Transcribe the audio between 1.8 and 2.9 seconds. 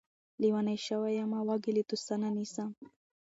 توسنه نيسم